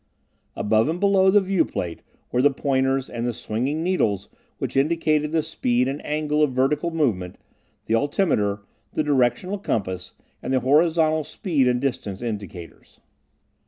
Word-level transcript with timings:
Above 0.55 0.89
and 0.89 0.99
below 0.99 1.29
the 1.29 1.39
viewplate 1.39 1.99
were 2.31 2.41
the 2.41 2.49
pointers 2.49 3.07
and 3.07 3.27
the 3.27 3.31
swinging 3.31 3.83
needles 3.83 4.29
which 4.57 4.75
indicated 4.75 5.29
the 5.31 5.43
speed 5.43 5.87
and 5.87 6.03
angle 6.03 6.41
of 6.41 6.53
vertical 6.53 6.89
movement, 6.89 7.37
the 7.85 7.93
altimeter, 7.93 8.61
the 8.93 9.03
directional 9.03 9.59
compass, 9.59 10.15
and 10.41 10.51
the 10.51 10.61
horizontal 10.61 11.23
speed 11.23 11.67
and 11.67 11.81
distance 11.81 12.23
indicators. 12.23 12.99